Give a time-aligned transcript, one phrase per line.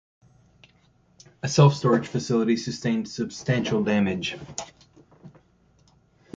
[1.43, 4.35] A self-storage facility sustained substantial damage.